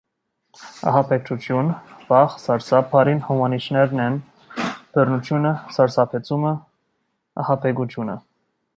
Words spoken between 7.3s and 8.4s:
«ահաբեկութիւնը»։